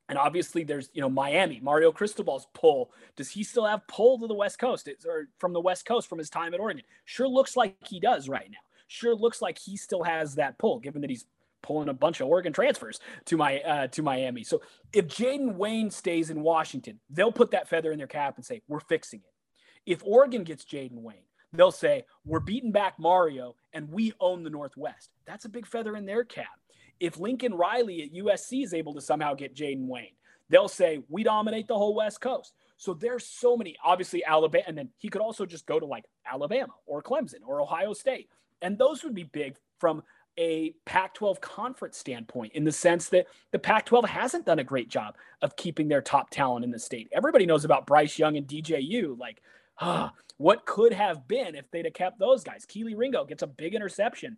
[0.08, 2.92] and obviously there's you know Miami, Mario Cristobal's pull.
[3.18, 6.18] Does he still have pull to the West Coast or from the West Coast from
[6.18, 6.82] his time at Oregon?
[7.04, 8.58] Sure looks like he does right now.
[8.88, 11.26] Sure looks like he still has that pull, given that he's
[11.66, 14.44] pulling a bunch of Oregon transfers to my uh, to Miami.
[14.44, 14.62] So
[14.94, 18.62] if Jayden Wayne stays in Washington, they'll put that feather in their cap and say
[18.68, 19.92] we're fixing it.
[19.92, 24.50] If Oregon gets Jayden Wayne, they'll say we're beating back Mario and we own the
[24.50, 25.10] Northwest.
[25.26, 26.60] That's a big feather in their cap.
[27.00, 30.16] If Lincoln Riley at USC is able to somehow get Jayden Wayne,
[30.50, 32.54] they'll say we dominate the whole West Coast.
[32.78, 36.06] So there's so many, obviously Alabama, and then he could also just go to like
[36.32, 38.30] Alabama or Clemson or Ohio State.
[38.62, 40.04] And those would be big from
[40.38, 44.64] a Pac 12 conference standpoint in the sense that the Pac 12 hasn't done a
[44.64, 47.10] great job of keeping their top talent in the state.
[47.12, 49.18] Everybody knows about Bryce Young and DJU.
[49.18, 49.42] Like,
[49.80, 52.66] ah, what could have been if they'd have kept those guys?
[52.66, 54.38] Kelee Ringo gets a big interception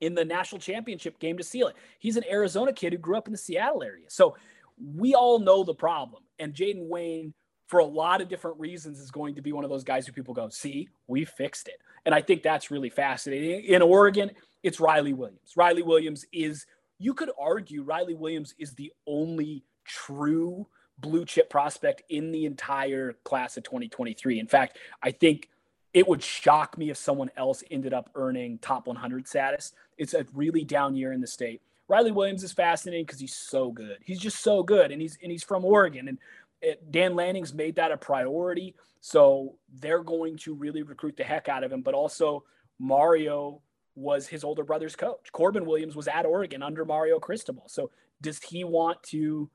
[0.00, 1.76] in the national championship game to seal it.
[1.98, 4.06] He's an Arizona kid who grew up in the Seattle area.
[4.08, 4.36] So
[4.78, 6.22] we all know the problem.
[6.38, 7.34] And Jayden Wayne,
[7.66, 10.12] for a lot of different reasons, is going to be one of those guys who
[10.12, 11.80] people go, see, we fixed it.
[12.04, 13.64] And I think that's really fascinating.
[13.64, 14.30] In Oregon,
[14.64, 15.52] it's Riley Williams.
[15.56, 16.66] Riley Williams is,
[16.98, 20.66] you could argue, Riley Williams is the only true
[20.98, 24.40] blue chip prospect in the entire class of 2023.
[24.40, 25.50] In fact, I think
[25.92, 29.72] it would shock me if someone else ended up earning top 100 status.
[29.98, 31.60] It's a really down year in the state.
[31.86, 33.98] Riley Williams is fascinating because he's so good.
[34.02, 36.18] He's just so good, and he's and he's from Oregon, and
[36.62, 38.74] it, Dan Lanning's made that a priority.
[39.02, 41.82] So they're going to really recruit the heck out of him.
[41.82, 42.44] But also
[42.78, 43.60] Mario
[43.94, 45.30] was his older brother's coach.
[45.32, 47.64] Corbin Williams was at Oregon under Mario Cristobal.
[47.68, 49.50] So does he want to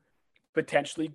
[0.53, 1.13] potentially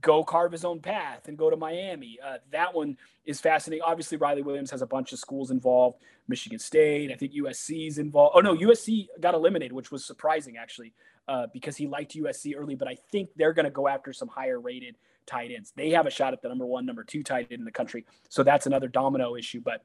[0.00, 2.18] go carve his own path and go to Miami.
[2.24, 3.82] Uh, that one is fascinating.
[3.84, 5.98] Obviously, Riley Williams has a bunch of schools involved.
[6.28, 8.34] Michigan State, I think USC's involved.
[8.36, 10.92] Oh no, USC got eliminated, which was surprising actually,
[11.28, 12.74] uh, because he liked USC early.
[12.74, 15.72] But I think they're going to go after some higher rated tight ends.
[15.76, 18.06] They have a shot at the number one, number two tight end in the country.
[18.28, 19.60] So that's another domino issue.
[19.60, 19.84] But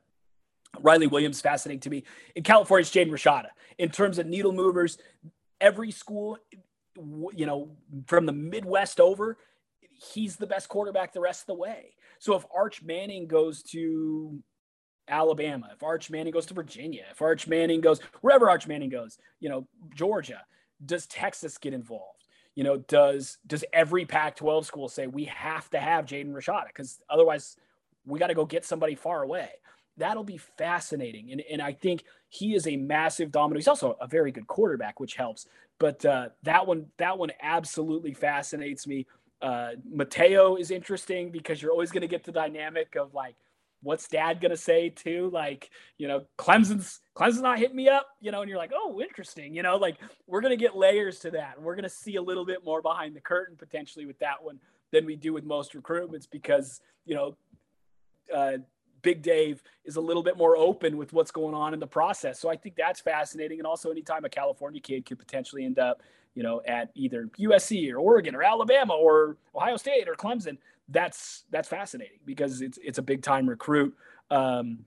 [0.81, 2.03] Riley Williams, fascinating to me.
[2.35, 3.47] In California, it's Jaden Rashada.
[3.77, 4.97] In terms of needle movers,
[5.59, 6.37] every school,
[6.95, 7.69] you know,
[8.07, 9.37] from the Midwest over,
[10.13, 11.95] he's the best quarterback the rest of the way.
[12.19, 14.41] So if Arch Manning goes to
[15.07, 19.17] Alabama, if Arch Manning goes to Virginia, if Arch Manning goes wherever Arch Manning goes,
[19.39, 20.41] you know, Georgia,
[20.85, 22.25] does Texas get involved?
[22.55, 26.99] You know, does does every Pac-12 school say we have to have Jaden Rashada because
[27.09, 27.55] otherwise
[28.05, 29.49] we got to go get somebody far away?
[30.01, 33.59] That'll be fascinating, and and I think he is a massive domino.
[33.59, 35.45] He's also a very good quarterback, which helps.
[35.77, 39.05] But uh, that one that one absolutely fascinates me.
[39.43, 43.35] Uh, Matayo is interesting because you're always going to get the dynamic of like,
[43.83, 45.29] what's dad going to say too?
[45.31, 49.01] Like, you know, Clemson's Clemson's not hitting me up, you know, and you're like, oh,
[49.01, 49.53] interesting.
[49.53, 51.61] You know, like we're going to get layers to that.
[51.61, 54.59] We're going to see a little bit more behind the curtain potentially with that one
[54.91, 57.37] than we do with most recruitments because, you know,
[58.35, 58.57] uh,
[59.01, 62.39] Big Dave is a little bit more open with what's going on in the process.
[62.39, 63.59] So I think that's fascinating.
[63.59, 66.01] And also, anytime a California kid could potentially end up,
[66.35, 70.57] you know, at either USC or Oregon or Alabama or Ohio State or Clemson,
[70.89, 73.95] that's that's fascinating because it's it's a big time recruit.
[74.29, 74.85] Um,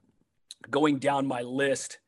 [0.70, 1.98] going down my list,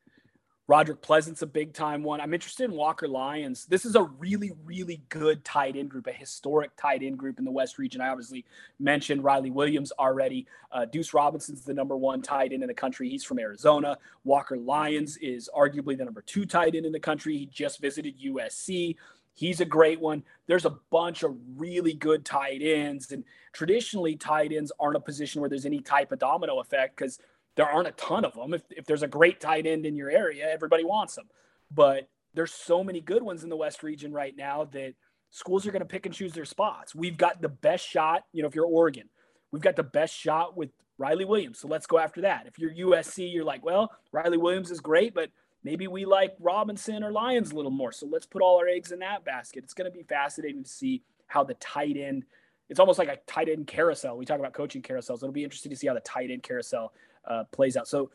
[0.69, 2.19] Roderick Pleasant's a big time one.
[2.19, 3.65] I'm interested in Walker Lyons.
[3.65, 7.45] This is a really, really good tight end group, a historic tight end group in
[7.45, 8.01] the West region.
[8.01, 8.43] I obviously
[8.77, 10.45] mentioned Riley Williams already.
[10.73, 13.07] Uh, Deuce Robinson's the number one tight end in the country.
[13.07, 13.97] He's from Arizona.
[14.25, 17.37] Walker Lyons is arguably the number two tight end in the country.
[17.37, 18.97] He just visited USC.
[19.35, 20.21] He's a great one.
[20.47, 23.13] There's a bunch of really good tight ends.
[23.13, 27.19] And traditionally, tight ends aren't a position where there's any type of domino effect because–
[27.57, 28.53] there aren't a ton of them.
[28.53, 31.25] If, if there's a great tight end in your area, everybody wants them.
[31.69, 34.93] But there's so many good ones in the West region right now that
[35.31, 36.95] schools are going to pick and choose their spots.
[36.95, 39.09] We've got the best shot, you know, if you're Oregon,
[39.51, 41.59] we've got the best shot with Riley Williams.
[41.59, 42.45] So let's go after that.
[42.45, 45.31] If you're USC, you're like, well, Riley Williams is great, but
[45.63, 47.91] maybe we like Robinson or Lyons a little more.
[47.91, 49.63] So let's put all our eggs in that basket.
[49.63, 52.23] It's going to be fascinating to see how the tight end,
[52.69, 54.15] it's almost like a tight end carousel.
[54.15, 55.17] We talk about coaching carousels.
[55.17, 56.93] It'll be interesting to see how the tight end carousel
[57.27, 57.87] uh, plays out.
[57.87, 58.09] So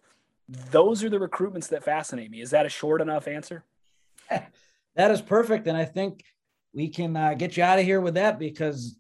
[0.71, 2.41] those are the recruitments that fascinate me.
[2.41, 3.65] Is that a short enough answer?
[4.31, 5.67] that is perfect.
[5.67, 6.25] And I think
[6.75, 8.99] we can uh, get you out of here with that because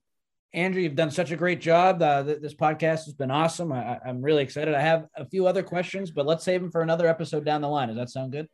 [0.55, 2.03] Andrew, you've done such a great job.
[2.03, 3.73] Uh, th- this podcast has been awesome.
[3.73, 4.75] I- am really excited.
[4.75, 7.69] I have a few other questions, but let's save them for another episode down the
[7.69, 7.89] line.
[7.89, 8.49] Does that sound good?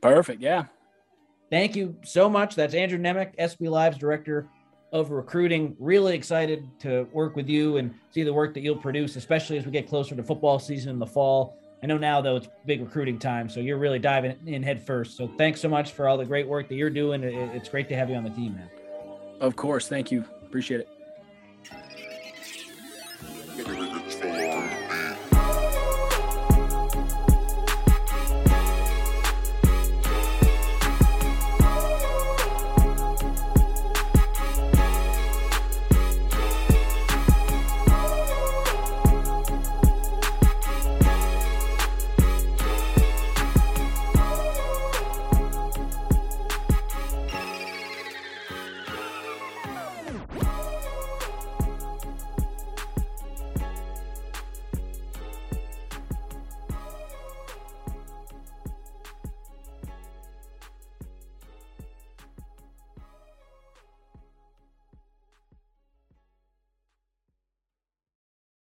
[0.00, 0.42] Perfect.
[0.42, 0.64] Yeah.
[1.50, 2.56] Thank you so much.
[2.56, 4.48] That's Andrew Nemec, SB Live's director
[4.92, 5.76] of recruiting.
[5.78, 9.66] Really excited to work with you and see the work that you'll produce, especially as
[9.66, 11.58] we get closer to football season in the fall.
[11.82, 15.16] I know now though it's big recruiting time, so you're really diving in head first.
[15.16, 17.22] So thanks so much for all the great work that you're doing.
[17.22, 18.70] It's great to have you on the team, man.
[19.40, 20.24] Of course, thank you.
[20.44, 20.88] Appreciate it.